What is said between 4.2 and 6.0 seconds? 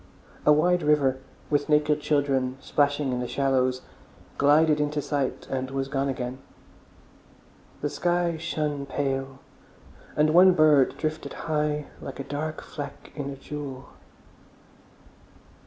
glided into sight and was